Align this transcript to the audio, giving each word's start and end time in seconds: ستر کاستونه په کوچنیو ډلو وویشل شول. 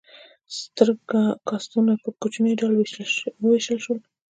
ستر 0.59 0.87
کاستونه 1.49 1.93
په 2.03 2.09
کوچنیو 2.21 2.59
ډلو 2.61 2.75
وویشل 3.43 3.77
شول. 3.85 3.99